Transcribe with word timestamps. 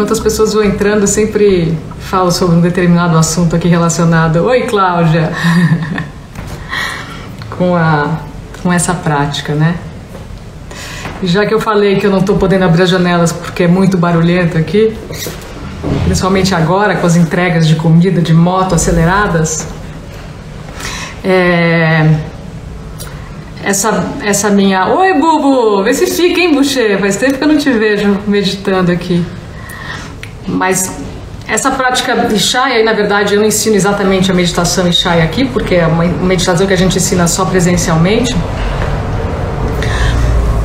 enquanto 0.00 0.14
as 0.14 0.20
pessoas 0.20 0.54
vão 0.54 0.64
entrando, 0.64 1.02
eu 1.02 1.06
sempre 1.06 1.76
falo 1.98 2.32
sobre 2.32 2.56
um 2.56 2.60
determinado 2.62 3.18
assunto 3.18 3.54
aqui 3.54 3.68
relacionado. 3.68 4.36
Oi, 4.46 4.62
Cláudia! 4.62 5.30
com, 7.58 7.76
a, 7.76 8.20
com 8.62 8.72
essa 8.72 8.94
prática, 8.94 9.54
né? 9.54 9.74
Já 11.22 11.44
que 11.44 11.52
eu 11.52 11.60
falei 11.60 11.96
que 11.96 12.06
eu 12.06 12.10
não 12.10 12.20
estou 12.20 12.38
podendo 12.38 12.64
abrir 12.64 12.84
as 12.84 12.88
janelas 12.88 13.30
porque 13.30 13.64
é 13.64 13.68
muito 13.68 13.98
barulhento 13.98 14.56
aqui, 14.56 14.96
principalmente 16.06 16.54
agora 16.54 16.96
com 16.96 17.06
as 17.06 17.16
entregas 17.16 17.68
de 17.68 17.76
comida 17.76 18.22
de 18.22 18.32
moto 18.32 18.74
aceleradas, 18.74 19.68
é, 21.22 22.08
essa, 23.62 24.14
essa 24.22 24.48
minha. 24.48 24.88
Oi, 24.94 25.12
Bubu! 25.20 25.84
Vê 25.84 25.92
se 25.92 26.06
fica, 26.06 26.40
hein, 26.40 26.54
Boucher? 26.54 26.98
Faz 26.98 27.16
tempo 27.16 27.36
que 27.36 27.44
eu 27.44 27.48
não 27.48 27.58
te 27.58 27.70
vejo 27.70 28.18
meditando 28.26 28.90
aqui. 28.90 29.22
Mas 30.46 30.90
essa 31.46 31.70
prática 31.70 32.28
Ishaya, 32.32 32.84
na 32.84 32.92
verdade, 32.92 33.34
eu 33.34 33.40
não 33.40 33.46
ensino 33.46 33.74
exatamente 33.74 34.30
a 34.30 34.34
meditação 34.34 34.86
Ishaya 34.86 35.24
aqui, 35.24 35.44
porque 35.44 35.74
é 35.74 35.86
uma 35.86 36.04
meditação 36.04 36.66
que 36.66 36.72
a 36.72 36.76
gente 36.76 36.96
ensina 36.96 37.26
só 37.26 37.44
presencialmente. 37.44 38.34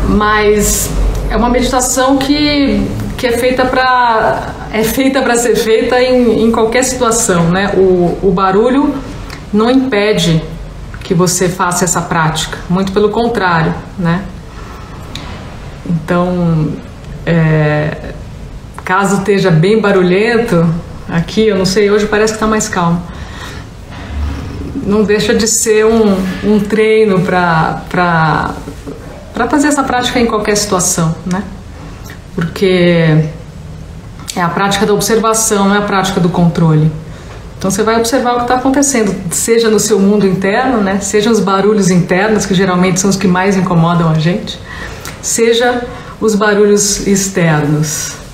Mas 0.07 0.89
é 1.29 1.35
uma 1.35 1.49
meditação 1.49 2.17
que, 2.17 2.87
que 3.17 3.27
é 3.27 3.37
feita 3.37 3.65
para 3.65 4.53
é 4.71 4.83
feita 4.83 5.21
para 5.21 5.37
ser 5.37 5.55
feita 5.55 6.01
em, 6.01 6.43
em 6.43 6.51
qualquer 6.51 6.83
situação, 6.83 7.49
né? 7.49 7.71
O, 7.77 8.19
o 8.21 8.31
barulho 8.31 8.93
não 9.53 9.71
impede 9.71 10.43
que 11.01 11.13
você 11.13 11.47
faça 11.47 11.85
essa 11.85 12.01
prática, 12.01 12.57
muito 12.69 12.91
pelo 12.91 13.09
contrário, 13.09 13.73
né? 13.97 14.21
Então, 15.85 16.73
é, 17.25 18.13
caso 18.85 19.17
esteja 19.17 19.49
bem 19.49 19.81
barulhento, 19.81 20.71
aqui, 21.09 21.47
eu 21.47 21.57
não 21.57 21.65
sei, 21.65 21.89
hoje 21.89 22.05
parece 22.05 22.33
que 22.33 22.37
está 22.37 22.45
mais 22.45 22.69
calmo. 22.69 23.01
Não 24.85 25.03
deixa 25.03 25.33
de 25.33 25.47
ser 25.47 25.85
um, 25.87 26.15
um 26.43 26.59
treino 26.59 27.21
para 27.21 28.53
fazer 29.49 29.69
essa 29.69 29.83
prática 29.83 30.19
em 30.19 30.27
qualquer 30.27 30.55
situação, 30.55 31.15
né? 31.25 31.41
Porque 32.35 33.25
é 34.35 34.41
a 34.41 34.49
prática 34.49 34.85
da 34.85 34.93
observação, 34.93 35.67
não 35.67 35.75
é 35.75 35.79
a 35.79 35.81
prática 35.81 36.19
do 36.19 36.29
controle. 36.29 36.91
Então 37.57 37.71
você 37.71 37.81
vai 37.81 37.97
observar 37.97 38.33
o 38.33 38.37
que 38.37 38.41
está 38.43 38.55
acontecendo, 38.55 39.15
seja 39.31 39.67
no 39.71 39.79
seu 39.79 39.97
mundo 39.97 40.27
interno, 40.27 40.81
né? 40.81 40.99
Seja 40.99 41.31
os 41.31 41.39
barulhos 41.39 41.89
internos, 41.89 42.45
que 42.45 42.53
geralmente 42.53 42.99
são 42.99 43.09
os 43.09 43.15
que 43.15 43.27
mais 43.27 43.57
incomodam 43.57 44.11
a 44.11 44.19
gente, 44.19 44.59
seja 45.23 45.83
os 46.21 46.35
barulhos 46.35 47.07
externos. 47.07 48.24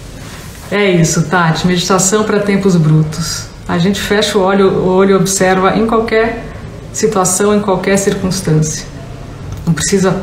É 0.71 0.89
isso, 0.89 1.23
Tati. 1.23 1.67
Meditação 1.67 2.23
para 2.23 2.39
tempos 2.39 2.77
brutos. 2.77 3.47
A 3.67 3.77
gente 3.77 3.99
fecha 3.99 4.37
o 4.37 4.41
olho, 4.41 4.69
o 4.69 4.87
olho 4.87 5.11
e 5.11 5.13
observa 5.15 5.75
em 5.75 5.85
qualquer 5.85 6.45
situação, 6.93 7.53
em 7.53 7.59
qualquer 7.59 7.97
circunstância. 7.97 8.85
Não 9.67 9.73
precisa 9.73 10.15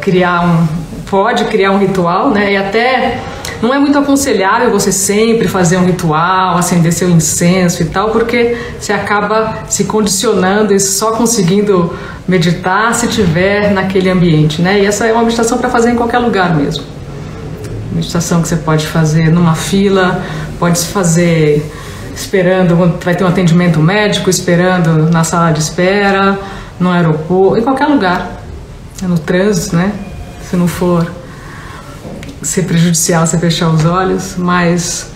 criar 0.00 0.46
um. 0.46 0.66
Pode 1.10 1.44
criar 1.44 1.72
um 1.72 1.78
ritual, 1.78 2.30
né? 2.30 2.54
E 2.54 2.56
até 2.56 3.20
não 3.60 3.74
é 3.74 3.78
muito 3.78 3.98
aconselhável 3.98 4.70
você 4.70 4.90
sempre 4.90 5.46
fazer 5.46 5.76
um 5.76 5.84
ritual, 5.84 6.56
acender 6.56 6.92
seu 6.92 7.10
incenso 7.10 7.82
e 7.82 7.86
tal, 7.86 8.10
porque 8.10 8.56
você 8.78 8.94
acaba 8.94 9.64
se 9.68 9.84
condicionando 9.84 10.72
e 10.72 10.80
só 10.80 11.12
conseguindo 11.12 11.94
meditar 12.26 12.94
se 12.94 13.08
tiver 13.08 13.72
naquele 13.72 14.08
ambiente, 14.08 14.62
né? 14.62 14.80
E 14.80 14.86
essa 14.86 15.06
é 15.06 15.12
uma 15.12 15.22
meditação 15.22 15.58
para 15.58 15.68
fazer 15.68 15.90
em 15.90 15.96
qualquer 15.96 16.18
lugar 16.18 16.56
mesmo 16.56 16.99
meditação 17.92 18.42
que 18.42 18.48
você 18.48 18.56
pode 18.56 18.86
fazer 18.86 19.30
numa 19.30 19.54
fila, 19.54 20.22
pode 20.58 20.78
se 20.78 20.86
fazer 20.86 21.70
esperando, 22.14 22.76
vai 23.02 23.14
ter 23.14 23.24
um 23.24 23.28
atendimento 23.28 23.80
médico, 23.80 24.28
esperando 24.28 25.10
na 25.10 25.24
sala 25.24 25.52
de 25.52 25.60
espera, 25.60 26.38
no 26.78 26.90
aeroporto, 26.90 27.58
em 27.58 27.62
qualquer 27.62 27.86
lugar, 27.86 28.42
no 29.02 29.18
trânsito, 29.18 29.76
né? 29.76 29.92
Se 30.48 30.56
não 30.56 30.68
for 30.68 31.10
ser 32.42 32.62
prejudicial 32.62 33.26
você 33.26 33.38
fechar 33.38 33.68
os 33.68 33.84
olhos, 33.84 34.34
mas 34.36 35.10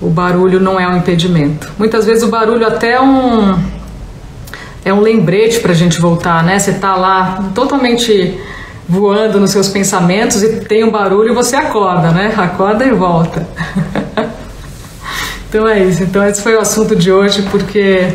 o 0.00 0.08
barulho 0.08 0.60
não 0.60 0.78
é 0.78 0.86
um 0.88 0.96
impedimento. 0.96 1.70
Muitas 1.78 2.04
vezes 2.04 2.22
o 2.22 2.28
barulho 2.28 2.66
até 2.66 2.92
é 2.92 3.00
um 3.00 3.58
é 4.84 4.92
um 4.92 5.00
lembrete 5.00 5.60
para 5.60 5.72
a 5.72 5.74
gente 5.74 6.00
voltar, 6.00 6.42
né? 6.42 6.58
Você 6.58 6.72
tá 6.74 6.94
lá 6.94 7.50
totalmente 7.54 8.38
voando 8.88 9.38
nos 9.38 9.50
seus 9.50 9.68
pensamentos 9.68 10.42
e 10.42 10.60
tem 10.60 10.82
um 10.82 10.90
barulho, 10.90 11.34
você 11.34 11.56
acorda, 11.56 12.10
né? 12.10 12.32
Acorda 12.36 12.84
e 12.84 12.92
volta. 12.92 13.46
então 15.48 15.68
é 15.68 15.84
isso. 15.84 16.02
Então 16.02 16.26
esse 16.26 16.40
foi 16.40 16.56
o 16.56 16.60
assunto 16.60 16.96
de 16.96 17.12
hoje, 17.12 17.42
porque 17.50 18.14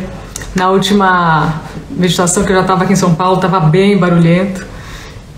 na 0.54 0.70
última 0.70 1.62
meditação 1.90 2.42
que 2.42 2.50
eu 2.50 2.56
já 2.56 2.62
estava 2.62 2.84
aqui 2.84 2.92
em 2.92 2.96
São 2.96 3.14
Paulo 3.14 3.36
estava 3.36 3.60
bem 3.60 3.96
barulhento 3.96 4.66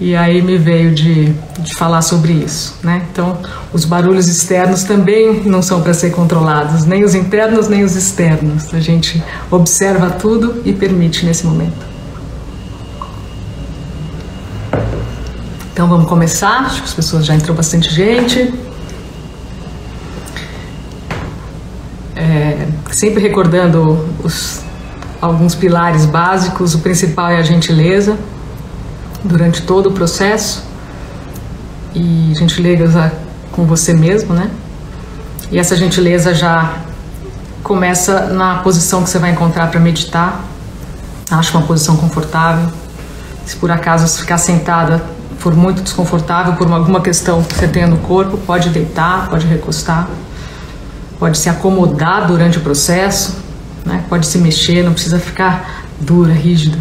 e 0.01 0.15
aí 0.15 0.43
me 0.43 0.59
veio 0.59 0.95
de, 0.95 1.33
de 1.59 1.75
falar 1.75 2.03
sobre 2.03 2.33
isso, 2.33 2.79
né? 2.83 3.03
Então 3.11 3.39
os 3.73 3.85
barulhos 3.85 4.29
externos 4.29 4.85
também 4.85 5.43
não 5.45 5.61
são 5.63 5.83
para 5.83 5.93
ser 5.95 6.11
controlados, 6.11 6.85
nem 6.85 7.05
os 7.05 7.15
internos 7.15 7.69
nem 7.69 7.83
os 7.83 7.95
externos. 7.95 8.73
A 8.73 8.81
gente 8.81 9.23
observa 9.51 10.11
tudo 10.11 10.63
e 10.65 10.73
permite 10.73 11.25
nesse 11.27 11.47
momento. 11.47 11.96
Então 15.77 15.87
vamos 15.87 16.09
começar. 16.09 16.61
Acho 16.61 16.81
que 16.81 16.89
as 16.89 16.95
pessoas 16.95 17.27
já 17.27 17.35
entrou 17.35 17.55
bastante 17.55 17.93
gente. 17.93 18.51
É, 22.15 22.67
sempre 22.91 23.21
recordando 23.21 24.09
os, 24.25 24.63
alguns 25.21 25.55
pilares 25.55 26.07
básicos. 26.07 26.75
O 26.75 26.79
principal 26.79 27.29
é 27.29 27.37
a 27.37 27.43
gentileza 27.43 28.17
durante 29.23 29.61
todo 29.65 29.91
o 29.91 29.93
processo 29.93 30.65
e 31.95 32.33
gentileza 32.35 33.13
com 33.53 33.67
você 33.67 33.93
mesmo, 33.93 34.33
né? 34.33 34.51
E 35.51 35.59
essa 35.59 35.77
gentileza 35.77 36.33
já 36.33 36.75
começa 37.63 38.29
na 38.29 38.61
posição 38.61 39.05
que 39.05 39.11
você 39.11 39.19
vai 39.19 39.33
encontrar 39.33 39.71
para 39.71 39.79
meditar. 39.79 40.43
Acho 41.31 41.59
uma 41.59 41.67
posição 41.67 41.99
confortável. 41.99 42.67
Se 43.45 43.57
por 43.57 43.71
acaso 43.71 44.19
ficar 44.19 44.39
sentada 44.39 45.16
for 45.39 45.55
muito 45.55 45.83
desconfortável 45.83 46.55
por 46.55 46.71
alguma 46.71 47.01
questão 47.01 47.43
que 47.43 47.55
você 47.55 47.69
tenha 47.69 47.87
no 47.87 47.99
corpo, 47.99 48.37
pode 48.39 48.71
deitar, 48.71 49.29
pode 49.29 49.47
recostar, 49.47 50.09
pode 51.19 51.39
se 51.39 51.49
acomodar 51.49 52.27
durante 52.27 52.59
o 52.59 52.61
processo, 52.61 53.37
né? 53.85 54.05
pode 54.09 54.27
se 54.27 54.39
mexer, 54.39 54.83
não 54.83 54.93
precisa 54.93 55.19
ficar 55.19 55.85
dura, 56.01 56.33
rígida. 56.33 56.79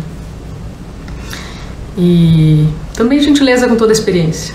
E 1.98 2.68
também 2.94 3.20
gentileza 3.22 3.68
com 3.68 3.76
toda 3.76 3.92
a 3.92 3.94
experiência, 3.94 4.54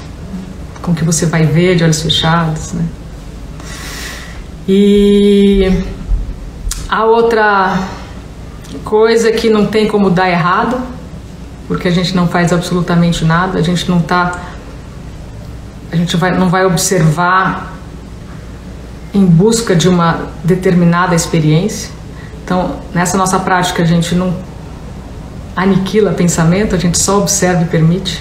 com 0.82 0.94
que 0.94 1.04
você 1.04 1.26
vai 1.26 1.44
ver 1.44 1.76
de 1.76 1.84
olhos 1.84 2.02
fechados. 2.02 2.72
Né? 2.72 2.84
E 4.68 5.84
a 6.88 7.04
outra 7.04 7.78
coisa 8.84 9.32
que 9.32 9.48
não 9.48 9.66
tem 9.66 9.88
como 9.88 10.10
dar 10.10 10.28
errado 10.28 10.80
porque 11.70 11.86
a 11.86 11.90
gente 11.92 12.16
não 12.16 12.26
faz 12.26 12.52
absolutamente 12.52 13.24
nada, 13.24 13.56
a 13.56 13.62
gente 13.62 13.88
não 13.88 13.98
está. 13.98 14.40
A 15.92 15.94
gente 15.94 16.16
vai, 16.16 16.36
não 16.36 16.48
vai 16.48 16.66
observar 16.66 17.74
em 19.14 19.24
busca 19.24 19.76
de 19.76 19.88
uma 19.88 20.30
determinada 20.42 21.14
experiência. 21.14 21.92
Então, 22.44 22.80
nessa 22.92 23.16
nossa 23.16 23.38
prática, 23.38 23.84
a 23.84 23.86
gente 23.86 24.16
não 24.16 24.34
aniquila 25.54 26.10
pensamento, 26.10 26.74
a 26.74 26.78
gente 26.78 26.98
só 26.98 27.18
observa 27.18 27.62
e 27.62 27.66
permite. 27.66 28.20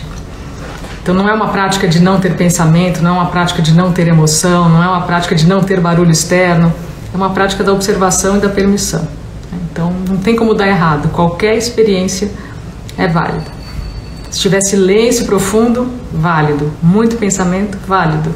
Então, 1.01 1.15
não 1.15 1.27
é 1.27 1.33
uma 1.33 1.47
prática 1.47 1.87
de 1.87 1.99
não 1.99 2.19
ter 2.19 2.35
pensamento, 2.35 3.01
não 3.01 3.15
é 3.15 3.19
uma 3.19 3.31
prática 3.31 3.63
de 3.63 3.73
não 3.73 3.91
ter 3.91 4.07
emoção, 4.07 4.69
não 4.69 4.83
é 4.83 4.87
uma 4.87 5.01
prática 5.01 5.33
de 5.33 5.47
não 5.47 5.63
ter 5.63 5.79
barulho 5.79 6.11
externo, 6.11 6.71
é 7.11 7.17
uma 7.17 7.31
prática 7.31 7.63
da 7.63 7.73
observação 7.73 8.37
e 8.37 8.39
da 8.41 8.49
permissão. 8.49 9.07
Então, 9.71 9.91
não 10.07 10.17
tem 10.17 10.35
como 10.35 10.53
dar 10.53 10.67
errado. 10.67 11.09
Qualquer 11.09 11.57
experiência 11.57 12.29
é 12.99 13.07
válido. 13.07 13.49
Se 14.29 14.39
tiver 14.39 14.61
silêncio 14.61 15.25
profundo, 15.25 15.91
válido. 16.13 16.71
Muito 16.83 17.15
pensamento, 17.15 17.77
válido. 17.87 18.35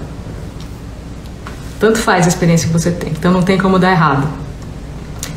Tanto 1.79 1.99
faz 1.99 2.25
a 2.25 2.29
experiência 2.29 2.67
que 2.67 2.73
você 2.73 2.89
tem. 2.89 3.11
Então 3.11 3.31
não 3.31 3.43
tem 3.43 3.57
como 3.57 3.77
dar 3.77 3.91
errado. 3.91 4.27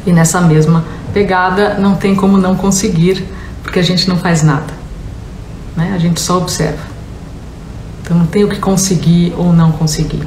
E 0.06 0.12
nessa 0.12 0.40
mesma 0.40 0.84
pegada, 1.12 1.74
não 1.74 1.96
tem 1.96 2.14
como 2.14 2.38
não 2.38 2.54
conseguir, 2.54 3.26
porque 3.62 3.80
a 3.80 3.82
gente 3.82 4.08
não 4.08 4.16
faz 4.16 4.42
nada. 4.42 4.72
Né? 5.76 5.92
A 5.94 5.98
gente 5.98 6.20
só 6.20 6.38
observa. 6.38 6.84
Então 8.02 8.16
não 8.16 8.26
tem 8.26 8.44
o 8.44 8.48
que 8.48 8.60
conseguir 8.60 9.34
ou 9.36 9.52
não 9.52 9.72
conseguir. 9.72 10.22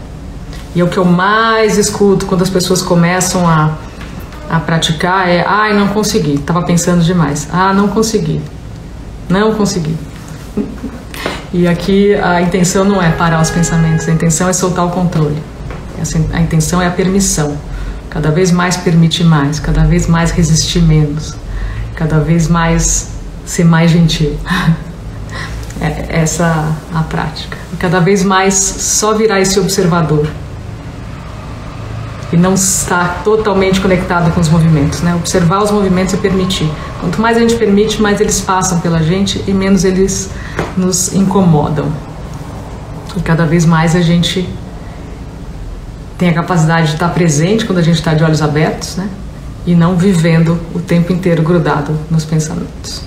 E 0.76 0.82
é 0.82 0.84
o 0.84 0.90
que 0.90 0.98
eu 0.98 1.06
mais 1.06 1.78
escuto 1.78 2.26
quando 2.26 2.42
as 2.42 2.50
pessoas 2.50 2.82
começam 2.82 3.48
a, 3.48 3.78
a 4.50 4.60
praticar 4.60 5.28
é: 5.28 5.44
ai, 5.48 5.74
não 5.74 5.88
consegui, 5.88 6.36
estava 6.36 6.62
pensando 6.64 7.02
demais. 7.02 7.48
Ah, 7.52 7.74
não 7.74 7.88
consegui. 7.88 8.42
Não 9.30 9.54
consegui. 9.54 9.96
E 11.54 11.68
aqui 11.68 12.14
a 12.16 12.42
intenção 12.42 12.84
não 12.84 13.02
é 13.02 13.12
parar 13.12 13.42
os 13.42 13.50
pensamentos, 13.50 14.08
a 14.08 14.12
intenção 14.12 14.50
é 14.50 14.54
soltar 14.54 14.86
o 14.86 14.90
controle. 14.90 15.42
A 16.34 16.42
intenção 16.42 16.82
é 16.82 16.88
a 16.88 16.92
permissão. 16.92 17.58
Cada 18.10 18.32
vez 18.32 18.52
mais 18.52 18.76
permite 18.76 19.24
mais, 19.24 19.60
cada 19.60 19.84
vez 19.84 20.08
mais 20.08 20.32
resistir 20.32 20.82
menos, 20.82 21.36
cada 21.96 22.20
vez 22.20 22.48
mais 22.48 23.10
ser 23.46 23.64
mais 23.64 23.92
gentil. 23.92 24.36
é, 25.82 26.06
essa 26.10 26.76
a 26.94 27.04
prática. 27.04 27.58
Cada 27.78 28.00
vez 28.00 28.24
mais 28.24 28.56
só 28.56 29.14
virar 29.14 29.40
esse 29.40 29.60
observador 29.60 30.28
e 32.32 32.38
não 32.38 32.54
estar 32.54 33.22
totalmente 33.24 33.82
conectado 33.82 34.32
com 34.34 34.42
os 34.42 34.50
movimentos, 34.50 35.02
né? 35.02 35.16
Observar 35.16 35.64
os 35.64 35.72
movimentos 35.72 36.14
e 36.14 36.18
permitir. 36.18 36.70
Quanto 37.00 37.22
mais 37.22 37.38
a 37.38 37.40
gente 37.40 37.56
permite, 37.56 38.02
mais 38.02 38.20
eles 38.20 38.42
passam 38.42 38.80
pela 38.80 39.02
gente 39.02 39.44
e 39.48 39.54
menos 39.54 39.86
eles 39.86 40.30
nos 40.76 41.14
incomodam. 41.14 41.88
E 43.16 43.22
cada 43.22 43.46
vez 43.46 43.66
mais 43.66 43.96
a 43.96 44.02
gente 44.02 44.48
tem 46.18 46.30
a 46.30 46.34
capacidade 46.34 46.88
de 46.88 46.94
estar 46.94 47.10
presente 47.10 47.66
quando 47.66 47.80
a 47.80 47.82
gente 47.82 47.96
está 47.96 48.14
de 48.14 48.24
olhos 48.24 48.42
abertos, 48.42 48.98
né? 48.98 49.10
E 49.66 49.74
não 49.74 49.96
vivendo 49.96 50.60
o 50.76 50.80
tempo 50.80 51.14
inteiro 51.14 51.42
grudado 51.42 51.98
nos 52.12 52.26
pensamentos. 52.26 53.02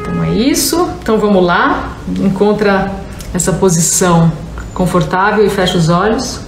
Então 0.00 0.24
é 0.24 0.30
isso. 0.30 0.88
Então 1.00 1.18
vamos 1.18 1.44
lá. 1.44 1.96
Encontra 2.18 2.90
essa 3.32 3.52
posição 3.52 4.32
confortável 4.74 5.46
e 5.46 5.50
fecha 5.50 5.78
os 5.78 5.88
olhos. 5.88 6.40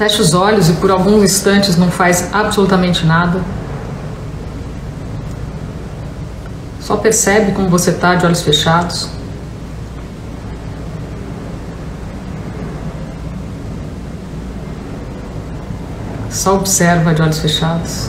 Fecha 0.00 0.22
os 0.22 0.32
olhos 0.32 0.70
e 0.70 0.72
por 0.72 0.90
alguns 0.90 1.22
instantes 1.22 1.76
não 1.76 1.90
faz 1.90 2.32
absolutamente 2.32 3.04
nada. 3.04 3.38
Só 6.80 6.96
percebe 6.96 7.52
como 7.52 7.68
você 7.68 7.90
está 7.90 8.14
de 8.14 8.24
olhos 8.24 8.40
fechados. 8.40 9.10
Só 16.30 16.54
observa 16.54 17.12
de 17.12 17.20
olhos 17.20 17.38
fechados. 17.38 18.08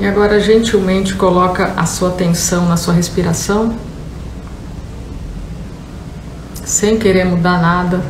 E 0.00 0.06
agora 0.06 0.40
gentilmente 0.40 1.14
coloca 1.14 1.74
a 1.76 1.84
sua 1.84 2.08
atenção 2.08 2.66
na 2.66 2.78
sua 2.78 2.94
respiração, 2.94 3.76
sem 6.64 6.98
querer 6.98 7.26
mudar 7.26 7.60
nada. 7.60 8.02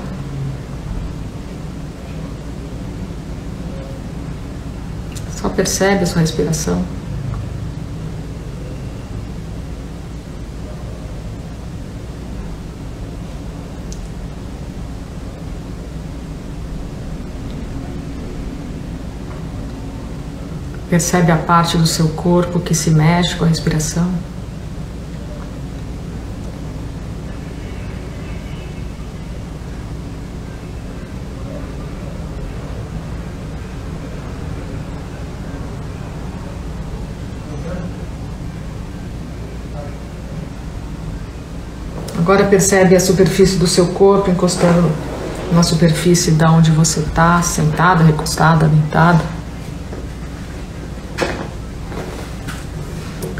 Só 5.34 5.48
percebe 5.48 6.04
a 6.04 6.06
sua 6.06 6.20
respiração. 6.20 6.80
Percebe 20.90 21.30
a 21.30 21.36
parte 21.36 21.78
do 21.78 21.86
seu 21.86 22.08
corpo 22.08 22.58
que 22.58 22.74
se 22.74 22.90
mexe 22.90 23.36
com 23.36 23.44
a 23.44 23.46
respiração. 23.46 24.12
Agora 42.18 42.44
percebe 42.46 42.96
a 42.96 43.00
superfície 43.00 43.56
do 43.56 43.68
seu 43.68 43.86
corpo 43.88 44.28
encostando 44.28 44.90
na 45.52 45.62
superfície 45.62 46.32
da 46.32 46.50
onde 46.50 46.72
você 46.72 46.98
está, 46.98 47.40
sentada, 47.42 48.02
recostada, 48.02 48.66
deitada. 48.66 49.39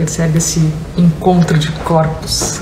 Percebe 0.00 0.38
esse 0.38 0.61
encontro 0.97 1.58
de 1.58 1.70
corpos. 1.73 2.58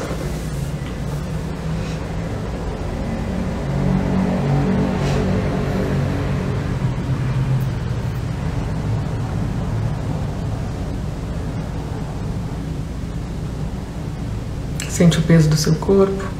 Sente 14.91 15.21
o 15.21 15.23
peso 15.23 15.49
do 15.49 15.57
seu 15.57 15.77
corpo. 15.77 16.38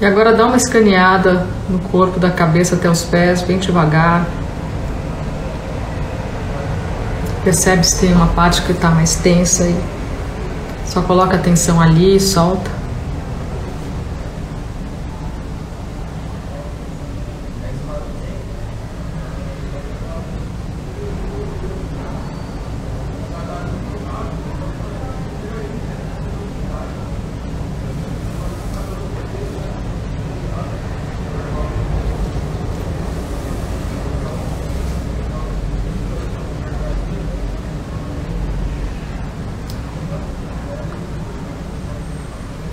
E 0.00 0.06
agora 0.06 0.32
dá 0.32 0.46
uma 0.46 0.56
escaneada 0.56 1.46
no 1.68 1.78
corpo, 1.78 2.18
da 2.18 2.30
cabeça 2.30 2.74
até 2.74 2.88
os 2.88 3.02
pés, 3.02 3.42
bem 3.42 3.58
devagar. 3.58 4.26
Percebe 7.44 7.84
se 7.84 8.00
tem 8.00 8.14
uma 8.14 8.28
parte 8.28 8.62
que 8.62 8.72
está 8.72 8.90
mais 8.90 9.16
tensa 9.16 9.64
e 9.64 9.78
só 10.86 11.02
coloca 11.02 11.36
atenção 11.36 11.78
ali 11.78 12.16
e 12.16 12.20
solta. 12.20 12.80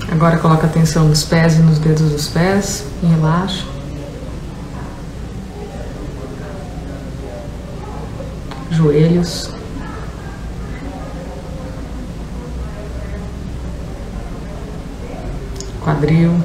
Agora 0.09 0.37
coloca 0.39 0.67
atenção 0.87 1.09
nos 1.09 1.25
pés 1.25 1.55
e 1.55 1.59
nos 1.59 1.79
dedos 1.79 2.11
dos 2.11 2.27
pés 2.29 2.85
e 3.03 3.05
relaxa. 3.07 3.65
Joelhos. 8.71 9.49
Quadril. 15.83 16.41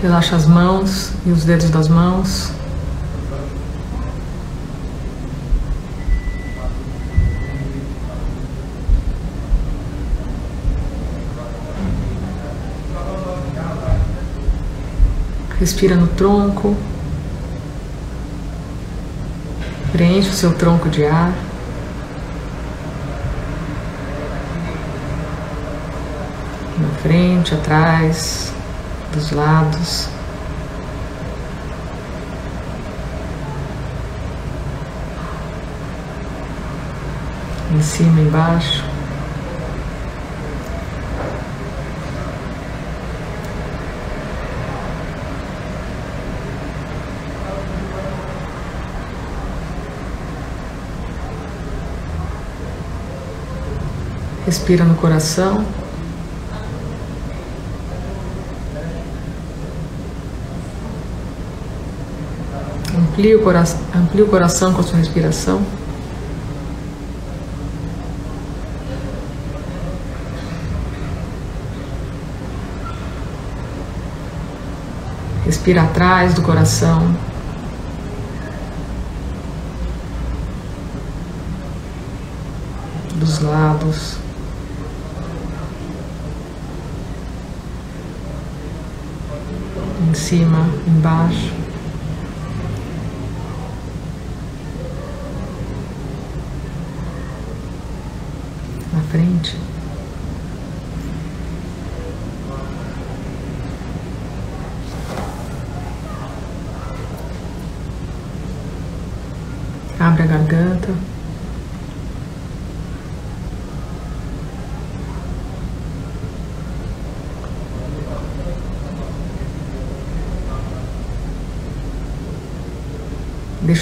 Relaxa 0.00 0.36
as 0.36 0.46
mãos 0.46 1.10
e 1.26 1.30
os 1.30 1.44
dedos 1.44 1.68
das 1.68 1.88
mãos. 1.88 2.61
Respira 15.62 15.94
no 15.94 16.08
tronco. 16.08 16.76
Preenche 19.92 20.28
o 20.28 20.32
seu 20.32 20.52
tronco 20.54 20.88
de 20.88 21.04
ar. 21.06 21.32
Na 26.80 26.88
frente, 27.00 27.54
atrás, 27.54 28.52
dos 29.12 29.30
lados. 29.30 30.08
Em 37.70 37.82
cima, 37.82 38.20
embaixo. 38.20 38.91
Respira 54.52 54.84
no 54.84 54.94
coração. 54.96 55.64
Amplie 62.94 63.34
o, 63.34 63.42
cora 63.42 63.64
amplie 63.96 64.22
o 64.22 64.26
coração 64.26 64.74
com 64.74 64.82
a 64.82 64.84
sua 64.84 64.98
respiração. 64.98 65.62
Respira 75.46 75.84
atrás 75.84 76.34
do 76.34 76.42
coração. 76.42 77.16
Dos 83.14 83.38
lados. 83.38 84.20
Em 90.11 90.11
cima, 90.22 90.60
embaixo. 90.86 91.52
Na 98.92 99.00
frente. 99.10 99.56
Abre 109.98 110.22
a 110.22 110.26
garganta. 110.26 111.11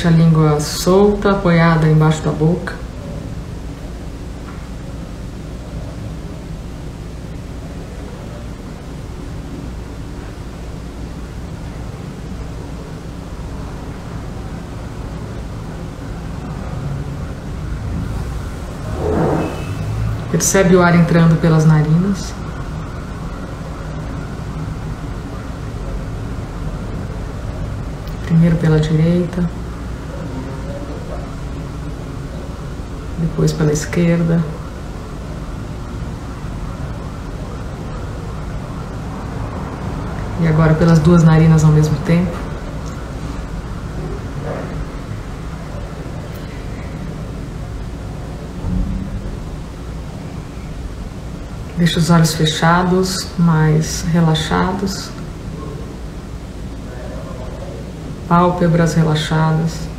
Deixa 0.02 0.16
a 0.16 0.18
língua 0.18 0.60
solta, 0.60 1.32
apoiada 1.32 1.86
embaixo 1.86 2.22
da 2.22 2.30
boca. 2.30 2.74
Percebe 20.30 20.76
o 20.76 20.82
ar 20.82 20.94
entrando 20.94 21.38
pelas 21.42 21.66
narinas. 21.66 22.32
Primeiro 28.24 28.56
pela 28.56 28.80
direita, 28.80 29.59
depois 33.30 33.52
pela 33.52 33.72
esquerda. 33.72 34.42
E 40.42 40.48
agora 40.48 40.74
pelas 40.74 40.98
duas 40.98 41.22
narinas 41.22 41.64
ao 41.64 41.70
mesmo 41.70 41.96
tempo. 42.06 42.36
Deixa 51.76 51.98
os 51.98 52.10
olhos 52.10 52.34
fechados, 52.34 53.28
mais 53.38 54.02
relaxados. 54.12 55.10
Pálpebras 58.28 58.94
relaxadas. 58.94 59.89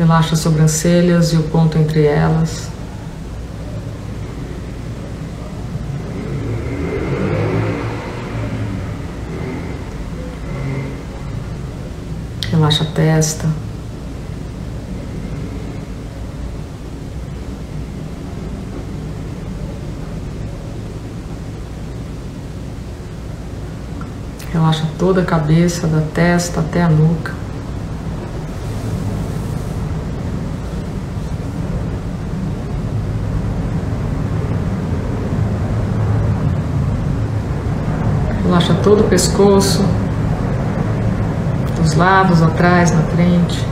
Relaxa 0.00 0.32
as 0.32 0.40
sobrancelhas 0.40 1.34
e 1.34 1.36
o 1.36 1.42
ponto 1.42 1.76
entre 1.76 2.06
elas. 2.06 2.70
Relaxa 12.50 12.82
a 12.82 12.86
testa. 12.86 13.46
Relaxa 24.50 24.88
toda 24.98 25.20
a 25.20 25.24
cabeça, 25.26 25.86
da 25.86 26.00
testa 26.00 26.60
até 26.60 26.82
a 26.82 26.88
nuca. 26.88 27.38
Relaxa 38.50 38.69
todo 38.82 39.02
o 39.02 39.04
pescoço, 39.04 39.84
dos 41.76 41.94
lados, 41.94 42.42
atrás, 42.42 42.92
na 42.92 43.02
frente. 43.02 43.64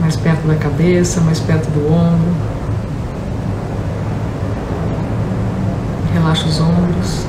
Mais 0.00 0.16
perto 0.16 0.46
da 0.46 0.56
cabeça, 0.56 1.20
mais 1.20 1.38
perto 1.40 1.68
do 1.70 1.86
ombro. 1.92 2.32
Relaxa 6.12 6.46
os 6.46 6.60
ombros. 6.60 7.26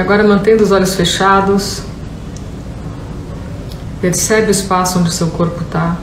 Agora 0.00 0.24
mantendo 0.24 0.62
os 0.62 0.72
olhos 0.72 0.94
fechados, 0.94 1.82
percebe 4.00 4.48
o 4.48 4.50
espaço 4.50 4.98
onde 4.98 5.10
o 5.10 5.12
seu 5.12 5.28
corpo 5.28 5.62
está. 5.62 5.96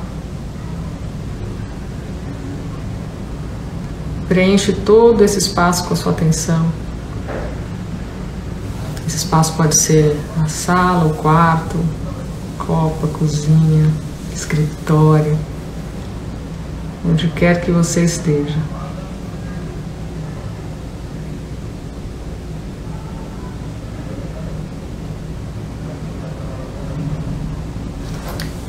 Preenche 4.27 4.73
todo 4.73 5.23
esse 5.23 5.39
espaço 5.39 5.85
com 5.85 5.93
a 5.93 5.97
sua 5.97 6.11
atenção. 6.11 6.71
Esse 9.07 9.17
espaço 9.17 9.53
pode 9.53 9.75
ser 9.75 10.19
a 10.43 10.47
sala, 10.47 11.05
o 11.05 11.15
quarto, 11.15 11.77
copa, 12.59 13.07
cozinha, 13.07 13.89
escritório, 14.35 15.37
onde 17.09 17.29
quer 17.29 17.61
que 17.61 17.71
você 17.71 18.03
esteja. 18.03 18.57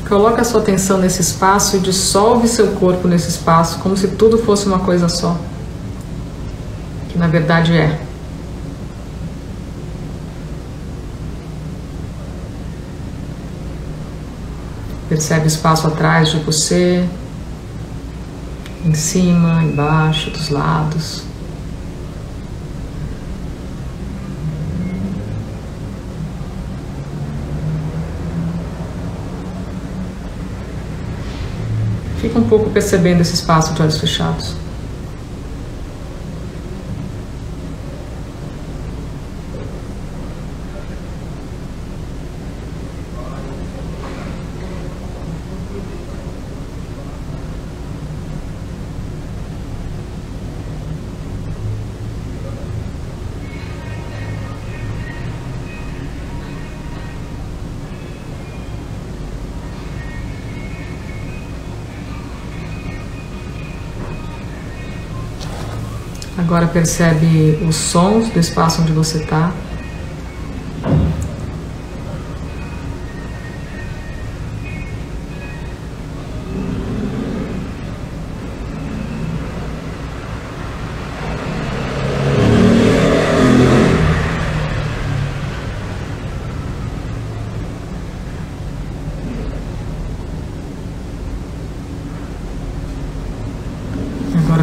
Coloque 0.09 0.41
a 0.41 0.43
sua 0.43 0.59
atenção 0.59 0.97
nesse 0.97 1.21
espaço 1.21 1.77
e 1.77 1.79
dissolve 1.79 2.47
seu 2.47 2.71
corpo 2.77 3.07
nesse 3.07 3.29
espaço, 3.29 3.77
como 3.77 3.95
se 3.95 4.07
tudo 4.07 4.39
fosse 4.39 4.65
uma 4.65 4.79
coisa 4.79 5.07
só. 5.07 5.37
Que 7.09 7.17
na 7.19 7.27
verdade 7.27 7.77
é. 7.77 8.01
Percebe 15.07 15.45
espaço 15.45 15.85
atrás 15.85 16.29
de 16.29 16.39
você, 16.39 17.07
em 18.83 18.95
cima, 18.95 19.63
embaixo, 19.63 20.31
dos 20.31 20.49
lados. 20.49 21.28
Fica 32.19 32.37
um 32.37 32.43
pouco 32.43 32.69
percebendo 32.69 33.21
esse 33.21 33.33
espaço 33.33 33.73
de 33.73 33.81
olhos 33.81 33.97
fechados. 33.97 34.55
Agora 66.49 66.65
percebe 66.65 67.59
os 67.61 67.75
sons 67.75 68.29
do 68.29 68.39
espaço 68.39 68.81
onde 68.81 68.91
você 68.91 69.19
está. 69.19 69.53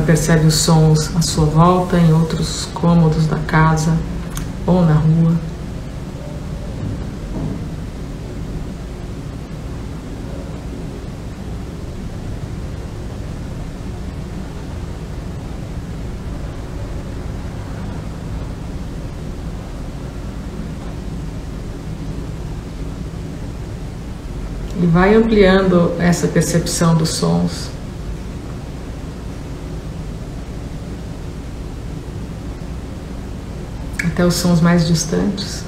Percebe 0.00 0.47
os 0.47 0.55
sons 0.55 1.11
à 1.17 1.23
sua 1.23 1.47
volta, 1.47 1.97
em 1.99 2.12
outros 2.12 2.69
cômodos 2.75 3.26
da 3.26 3.38
casa 3.38 3.97
ou 4.67 4.85
na 4.85 4.93
rua. 4.93 5.33
E 24.79 24.87
vai 24.87 25.15
ampliando 25.15 25.95
essa 25.99 26.29
percepção 26.29 26.95
dos 26.95 27.09
sons 27.09 27.75
até 34.17 34.25
os 34.25 34.37
sons 34.37 34.63
mais 34.63 34.87
distantes. 34.87 35.63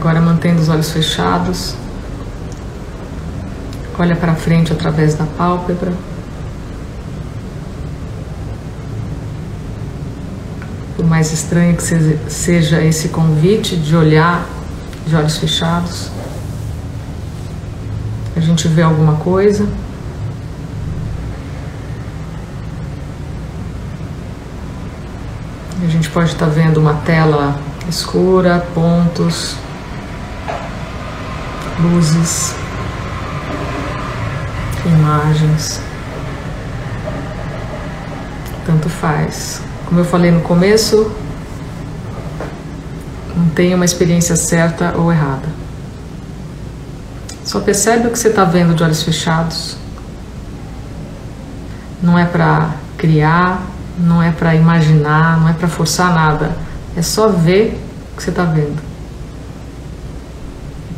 Agora 0.00 0.18
mantendo 0.18 0.62
os 0.62 0.70
olhos 0.70 0.90
fechados, 0.90 1.74
olha 3.98 4.16
para 4.16 4.34
frente 4.34 4.72
através 4.72 5.14
da 5.14 5.26
pálpebra. 5.26 5.92
Por 10.96 11.04
mais 11.04 11.30
estranho 11.34 11.76
que 11.76 11.82
seja 12.30 12.82
esse 12.82 13.10
convite 13.10 13.76
de 13.76 13.94
olhar 13.94 14.46
de 15.06 15.14
olhos 15.14 15.36
fechados, 15.36 16.10
a 18.34 18.40
gente 18.40 18.68
vê 18.68 18.80
alguma 18.80 19.16
coisa. 19.16 19.68
A 25.84 25.88
gente 25.88 26.08
pode 26.08 26.30
estar 26.30 26.46
vendo 26.46 26.80
uma 26.80 26.94
tela 26.94 27.54
escura, 27.86 28.66
pontos, 28.74 29.59
luzes, 31.82 32.54
imagens. 34.84 35.80
Tanto 38.66 38.88
faz. 38.88 39.62
Como 39.86 40.00
eu 40.00 40.04
falei 40.04 40.30
no 40.30 40.40
começo, 40.42 41.10
não 43.36 43.48
tem 43.48 43.74
uma 43.74 43.84
experiência 43.84 44.36
certa 44.36 44.94
ou 44.96 45.10
errada. 45.10 45.48
Só 47.44 47.60
percebe 47.60 48.06
o 48.06 48.10
que 48.10 48.18
você 48.18 48.28
está 48.28 48.44
vendo 48.44 48.74
de 48.74 48.82
olhos 48.82 49.02
fechados. 49.02 49.76
Não 52.02 52.18
é 52.18 52.24
para 52.24 52.70
criar, 52.96 53.62
não 53.98 54.22
é 54.22 54.30
para 54.30 54.54
imaginar, 54.54 55.40
não 55.40 55.48
é 55.48 55.52
para 55.52 55.68
forçar 55.68 56.14
nada. 56.14 56.56
É 56.96 57.02
só 57.02 57.28
ver 57.28 57.80
o 58.12 58.16
que 58.16 58.22
você 58.22 58.30
está 58.30 58.44
vendo. 58.44 58.89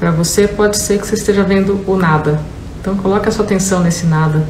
Para 0.02 0.10
você 0.10 0.48
pode 0.48 0.78
ser 0.78 0.98
que 0.98 1.06
você 1.06 1.14
esteja 1.14 1.44
vendo 1.44 1.80
o 1.86 1.96
nada. 1.96 2.40
Então 2.80 2.96
coloque 2.96 3.28
a 3.28 3.30
sua 3.30 3.44
atenção 3.44 3.78
nesse 3.78 4.04
nada. 4.04 4.44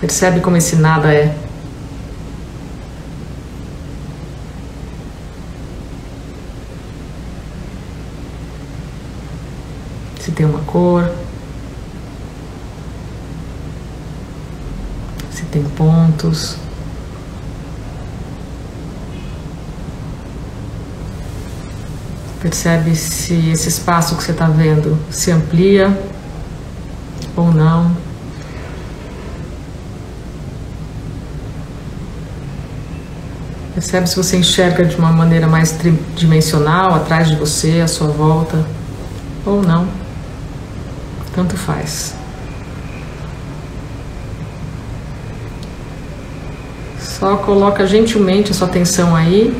Percebe 0.00 0.38
como 0.38 0.56
esse 0.56 0.76
nada 0.76 1.12
é. 1.12 1.36
Se 10.20 10.30
tem 10.30 10.46
uma 10.46 10.60
cor. 10.60 11.10
Se 15.32 15.42
tem 15.46 15.64
pontos. 15.70 16.67
Percebe 22.40 22.94
se 22.94 23.50
esse 23.50 23.68
espaço 23.68 24.14
que 24.16 24.22
você 24.22 24.30
está 24.30 24.46
vendo 24.46 24.96
se 25.10 25.32
amplia 25.32 25.96
ou 27.34 27.52
não. 27.52 27.96
Percebe 33.74 34.08
se 34.08 34.16
você 34.16 34.36
enxerga 34.36 34.84
de 34.84 34.96
uma 34.96 35.10
maneira 35.10 35.48
mais 35.48 35.72
tridimensional 35.72 36.94
atrás 36.94 37.28
de 37.28 37.34
você, 37.34 37.80
à 37.80 37.88
sua 37.88 38.08
volta, 38.08 38.64
ou 39.44 39.60
não. 39.60 39.88
Tanto 41.34 41.56
faz. 41.56 42.14
Só 47.00 47.36
coloca 47.36 47.84
gentilmente 47.84 48.52
a 48.52 48.54
sua 48.54 48.68
atenção 48.68 49.14
aí 49.14 49.56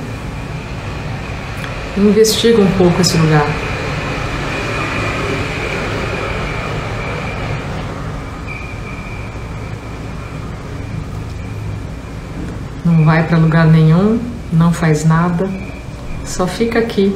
Investiga 1.98 2.62
um 2.62 2.70
pouco 2.78 3.00
esse 3.00 3.16
lugar. 3.16 3.44
Não 12.84 13.04
vai 13.04 13.26
para 13.26 13.36
lugar 13.36 13.66
nenhum, 13.66 14.20
não 14.52 14.72
faz 14.72 15.04
nada, 15.04 15.50
só 16.24 16.46
fica 16.46 16.78
aqui 16.78 17.12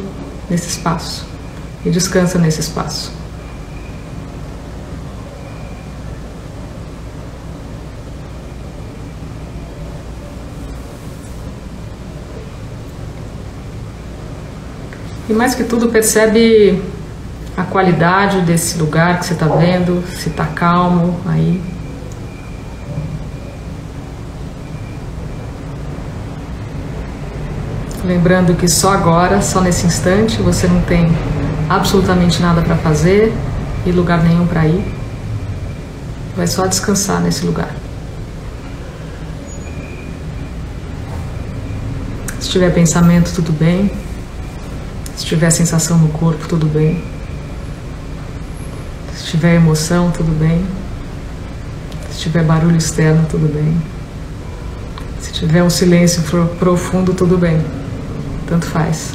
nesse 0.50 0.70
espaço 0.70 1.24
e 1.86 1.90
descansa 1.90 2.36
nesse 2.36 2.60
espaço. 2.60 3.21
E 15.28 15.32
mais 15.32 15.54
que 15.54 15.64
tudo, 15.64 15.88
percebe 15.88 16.82
a 17.56 17.62
qualidade 17.62 18.40
desse 18.40 18.78
lugar 18.78 19.18
que 19.18 19.26
você 19.26 19.34
está 19.34 19.46
vendo, 19.46 20.02
se 20.16 20.28
está 20.28 20.46
calmo 20.46 21.20
aí. 21.26 21.60
Lembrando 28.04 28.56
que 28.56 28.66
só 28.66 28.92
agora, 28.92 29.40
só 29.40 29.60
nesse 29.60 29.86
instante, 29.86 30.42
você 30.42 30.66
não 30.66 30.80
tem 30.82 31.06
absolutamente 31.68 32.42
nada 32.42 32.60
para 32.60 32.74
fazer 32.76 33.32
e 33.86 33.92
lugar 33.92 34.24
nenhum 34.24 34.46
para 34.46 34.66
ir. 34.66 34.84
Vai 36.36 36.48
só 36.48 36.66
descansar 36.66 37.20
nesse 37.20 37.46
lugar. 37.46 37.70
Se 42.40 42.48
tiver 42.48 42.70
pensamento, 42.70 43.32
tudo 43.32 43.52
bem. 43.52 44.01
Se 45.22 45.28
tiver 45.28 45.50
sensação 45.50 45.98
no 45.98 46.08
corpo, 46.08 46.48
tudo 46.48 46.66
bem. 46.66 47.00
Se 49.14 49.30
tiver 49.30 49.54
emoção, 49.54 50.10
tudo 50.10 50.36
bem. 50.36 50.66
Se 52.10 52.22
tiver 52.22 52.42
barulho 52.42 52.76
externo, 52.76 53.24
tudo 53.30 53.46
bem. 53.46 53.80
Se 55.20 55.32
tiver 55.32 55.62
um 55.62 55.70
silêncio 55.70 56.24
profundo, 56.58 57.14
tudo 57.14 57.38
bem. 57.38 57.64
Tanto 58.48 58.66
faz. 58.66 59.12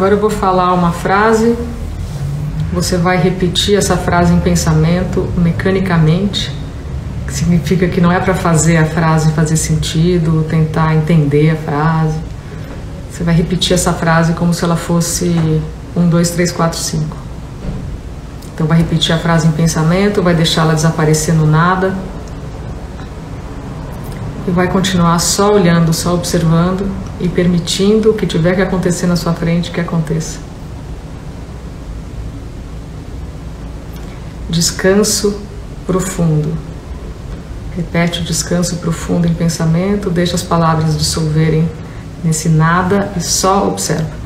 Agora 0.00 0.14
eu 0.14 0.18
vou 0.18 0.30
falar 0.30 0.72
uma 0.72 0.92
frase, 0.92 1.54
você 2.72 2.96
vai 2.96 3.18
repetir 3.18 3.76
essa 3.76 3.98
frase 3.98 4.32
em 4.32 4.40
pensamento 4.40 5.30
mecanicamente, 5.36 6.50
que 7.26 7.34
significa 7.34 7.86
que 7.86 8.00
não 8.00 8.10
é 8.10 8.18
para 8.18 8.32
fazer 8.32 8.78
a 8.78 8.86
frase 8.86 9.30
fazer 9.32 9.58
sentido, 9.58 10.46
tentar 10.48 10.94
entender 10.94 11.50
a 11.50 11.56
frase. 11.56 12.16
Você 13.12 13.22
vai 13.22 13.34
repetir 13.34 13.74
essa 13.74 13.92
frase 13.92 14.32
como 14.32 14.54
se 14.54 14.64
ela 14.64 14.74
fosse 14.74 15.60
um, 15.94 16.08
dois, 16.08 16.30
três, 16.30 16.50
quatro, 16.50 16.78
cinco. 16.78 17.18
Então 18.54 18.66
vai 18.66 18.78
repetir 18.78 19.14
a 19.14 19.18
frase 19.18 19.48
em 19.48 19.52
pensamento, 19.52 20.22
vai 20.22 20.32
deixar 20.34 20.62
ela 20.62 20.74
desaparecer 20.74 21.34
no 21.34 21.44
nada 21.44 21.94
e 24.48 24.50
vai 24.50 24.66
continuar 24.66 25.18
só 25.18 25.52
olhando, 25.52 25.92
só 25.92 26.14
observando 26.14 26.90
e 27.20 27.28
permitindo 27.28 28.10
o 28.10 28.14
que 28.14 28.26
tiver 28.26 28.54
que 28.54 28.62
acontecer 28.62 29.06
na 29.06 29.16
sua 29.16 29.32
frente 29.32 29.70
que 29.70 29.80
aconteça. 29.80 30.38
Descanso 34.48 35.40
profundo. 35.86 36.56
Repete 37.76 38.20
o 38.20 38.24
descanso 38.24 38.76
profundo 38.76 39.26
em 39.26 39.34
pensamento, 39.34 40.10
deixa 40.10 40.34
as 40.34 40.42
palavras 40.42 40.98
dissolverem 40.98 41.68
nesse 42.24 42.48
nada 42.48 43.12
e 43.16 43.20
só 43.20 43.68
observa. 43.68 44.19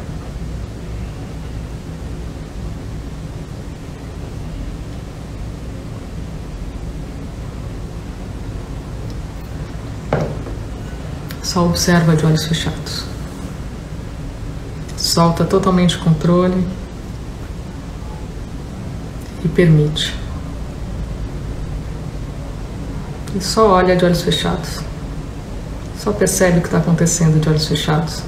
Só 11.54 11.64
observa 11.66 12.16
de 12.16 12.26
olhos 12.26 12.46
fechados. 12.46 13.04
Solta 14.96 15.44
totalmente 15.44 15.94
o 15.94 16.00
controle 16.00 16.66
e 19.44 19.46
permite. 19.46 20.12
E 23.36 23.40
só 23.40 23.70
olha 23.70 23.94
de 23.94 24.04
olhos 24.04 24.22
fechados. 24.22 24.80
Só 25.96 26.10
percebe 26.10 26.58
o 26.58 26.60
que 26.60 26.66
está 26.66 26.78
acontecendo 26.78 27.40
de 27.40 27.48
olhos 27.48 27.68
fechados. 27.68 28.24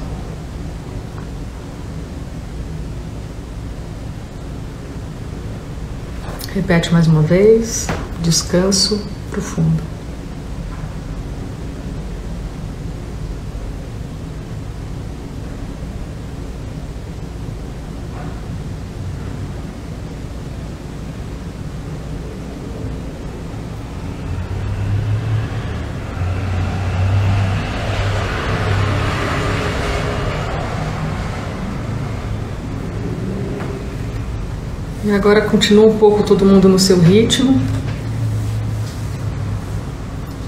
Repete 6.55 6.93
mais 6.93 7.09
uma 7.09 7.23
vez. 7.23 7.89
Descanso 8.23 9.05
profundo. 9.33 9.96
E 35.07 35.11
agora 35.13 35.43
continua 35.43 35.87
um 35.87 35.97
pouco 35.97 36.25
todo 36.25 36.45
mundo 36.45 36.69
no 36.69 36.81
seu 36.81 36.99
ritmo. 36.99 37.63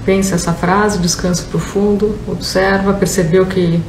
Pensa 0.03 0.35
essa 0.35 0.51
frase, 0.51 0.99
descanso 0.99 1.45
profundo, 1.45 2.19
observa, 2.27 2.91
percebeu 2.91 3.45
que 3.45 3.81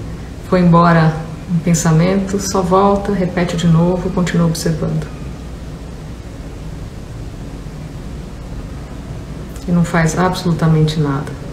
foi 0.48 0.60
embora 0.60 1.12
um 1.52 1.58
pensamento, 1.58 2.38
só 2.38 2.62
volta, 2.62 3.12
repete 3.12 3.56
de 3.56 3.66
novo, 3.66 4.10
continua 4.10 4.46
observando. 4.46 5.08
E 9.66 9.72
não 9.72 9.82
faz 9.82 10.16
absolutamente 10.16 11.00
nada. 11.00 11.49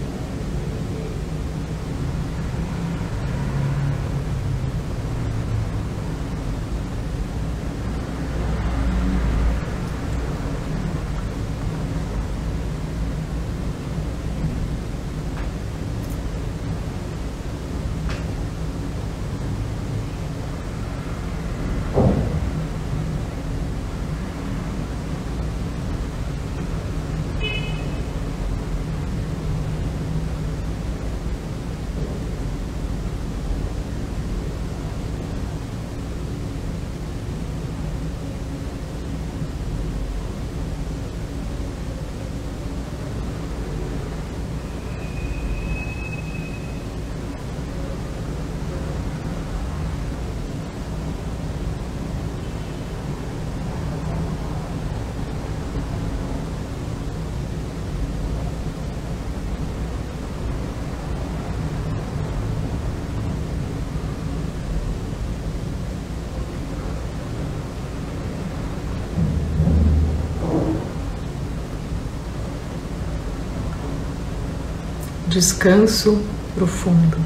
Descanso 75.28 76.22
profundo. 76.56 77.18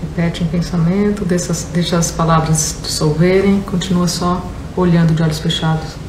Repete 0.00 0.42
em 0.42 0.46
pensamento, 0.46 1.24
deixa, 1.24 1.52
deixa 1.72 1.98
as 1.98 2.10
palavras 2.10 2.76
dissolverem, 2.82 3.60
continua 3.62 4.08
só 4.08 4.44
olhando 4.76 5.14
de 5.14 5.22
olhos 5.22 5.38
fechados. 5.38 6.03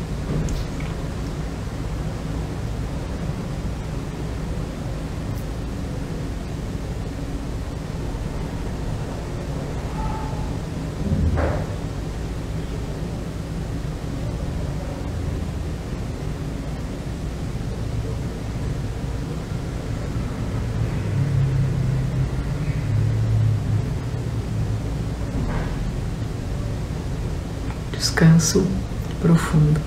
Descanso 28.16 28.66
profundo. 29.22 29.82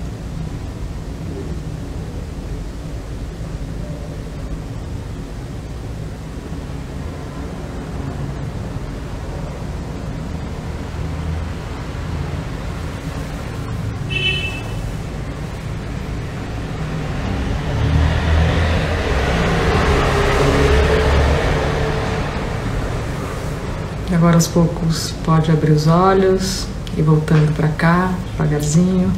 Agora 24.13 24.35
aos 24.35 24.47
poucos 24.47 25.13
pode 25.23 25.49
abrir 25.49 25.71
os 25.71 25.87
olhos 25.87 26.67
e 26.99 27.01
voltando 27.01 27.55
para 27.55 27.69
cá, 27.69 28.13
devagarzinho. 28.33 29.09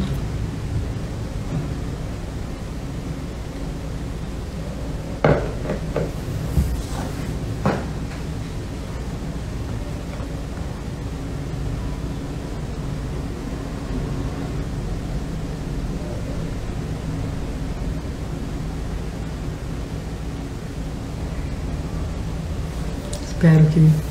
Espero 23.27 23.65
que 23.71 24.10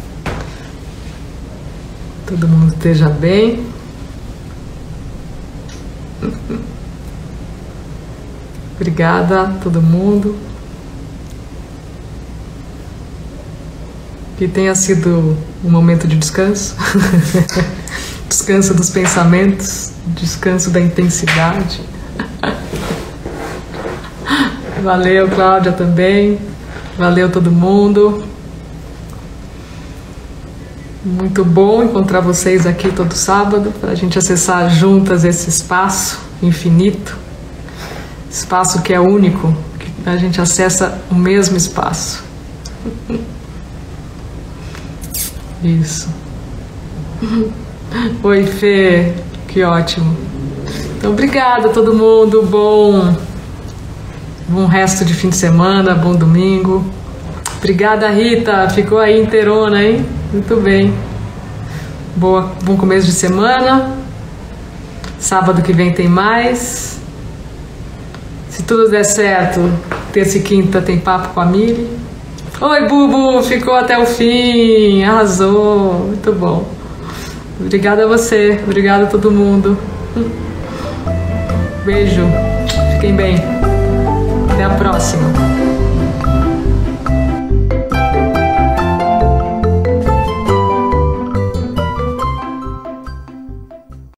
todo 2.31 2.47
mundo 2.47 2.73
esteja 2.73 3.09
bem. 3.09 3.67
Obrigada 8.77 9.43
a 9.43 9.47
todo 9.49 9.83
mundo. 9.83 10.37
Que 14.39 14.47
tenha 14.47 14.75
sido 14.77 15.37
um 15.65 15.71
momento 15.71 16.07
de 16.07 16.17
descanso. 16.17 16.77
descanso 18.29 18.75
dos 18.75 18.91
pensamentos, 18.91 19.91
descanso 20.07 20.71
da 20.71 20.81
intensidade. 20.81 21.81
Valeu, 24.85 25.29
Cláudia, 25.29 25.73
também. 25.73 26.39
Valeu 26.97 27.29
todo 27.31 27.51
mundo. 27.51 28.30
Muito 31.03 31.43
bom 31.47 31.83
encontrar 31.83 32.21
vocês 32.21 32.67
aqui 32.67 32.93
todo 32.93 33.15
sábado 33.15 33.73
para 33.81 33.93
a 33.93 33.95
gente 33.95 34.19
acessar 34.19 34.69
juntas 34.69 35.25
esse 35.25 35.49
espaço 35.49 36.21
infinito, 36.43 37.17
espaço 38.31 38.83
que 38.83 38.93
é 38.93 39.01
único, 39.01 39.57
que 39.79 39.91
a 40.05 40.19
gente 40.19 40.39
acessa 40.43 41.01
o 41.11 41.15
mesmo 41.15 41.57
espaço. 41.57 42.23
Isso. 45.65 46.07
Oi, 48.23 48.45
Fê, 48.45 49.15
que 49.49 49.63
ótimo. 49.63 50.15
Então, 50.99 51.13
obrigada 51.13 51.69
a 51.69 51.73
todo 51.73 51.95
mundo. 51.95 52.43
Bom, 52.43 53.17
bom 54.47 54.67
resto 54.67 55.07
de 55.07 55.15
fim 55.15 55.31
de 55.31 55.37
semana, 55.37 55.95
bom 55.95 56.15
domingo. 56.15 56.85
Obrigada, 57.57 58.11
Rita. 58.11 58.69
Ficou 58.69 58.99
aí 58.99 59.19
inteirona, 59.19 59.83
hein? 59.83 60.20
Muito 60.33 60.57
bem. 60.57 60.95
Boa, 62.15 62.53
bom 62.63 62.77
começo 62.77 63.07
de 63.07 63.13
semana. 63.13 63.97
Sábado 65.19 65.61
que 65.61 65.73
vem 65.73 65.93
tem 65.93 66.09
mais. 66.09 67.01
Se 68.49 68.63
tudo 68.63 68.89
der 68.89 69.05
certo, 69.05 69.61
terça 70.13 70.39
e 70.39 70.43
quinta 70.43 70.81
tem 70.81 70.99
papo 70.99 71.35
com 71.35 71.41
a 71.41 71.47
Miri. 71.47 71.89
Oi, 72.61 72.89
Bubu, 72.89 73.43
ficou 73.43 73.75
até 73.75 73.99
o 73.99 74.07
fim, 74.07 75.03
arrasou, 75.03 76.07
muito 76.09 76.33
bom. 76.33 76.69
Obrigada 77.59 78.05
a 78.05 78.07
você, 78.07 78.61
obrigada 78.63 79.05
a 79.05 79.07
todo 79.07 79.31
mundo. 79.31 79.77
Beijo, 81.85 82.23
fiquem 82.95 83.17
bem. 83.17 83.37
Até 84.53 84.65
a 84.65 84.71
próxima. 84.71 85.70